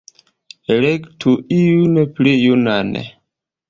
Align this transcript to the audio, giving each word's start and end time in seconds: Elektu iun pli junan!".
Elektu 0.75 1.31
iun 1.59 2.03
pli 2.17 2.37
junan!". 2.43 2.95